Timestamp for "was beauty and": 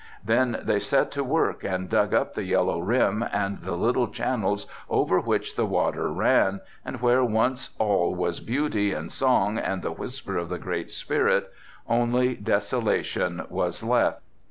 8.15-9.11